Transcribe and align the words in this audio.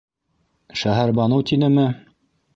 Шәһәрбаныу 0.83 1.47
тинеме. 1.51 1.87